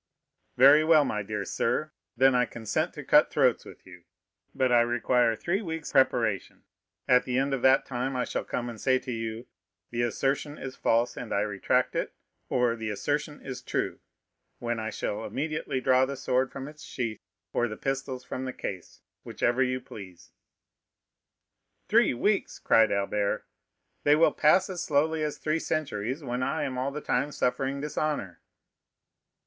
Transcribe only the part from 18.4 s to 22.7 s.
the case, whichever you please." "Three weeks!"